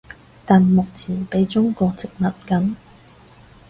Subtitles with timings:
[0.47, 2.75] 但目前畀中國殖民緊